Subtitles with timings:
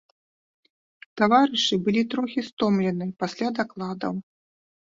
[1.19, 4.13] Таварышы былі трохі стомлены пасля дакладаў.